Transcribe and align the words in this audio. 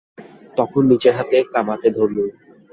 তখন 0.57 0.81
নিজের 0.91 1.13
হাতে 1.17 1.37
কামাতে 1.53 1.87
ধরলুম। 1.89 2.29